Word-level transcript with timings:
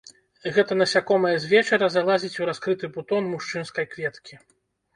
Гэта 0.53 0.77
насякомае 0.77 1.33
з 1.43 1.51
вечара 1.51 1.91
залазіць 1.97 2.33
у 2.41 2.49
раскрыты 2.51 2.85
бутон 2.99 3.31
мужчынскай 3.37 3.85
кветкі. 3.95 4.45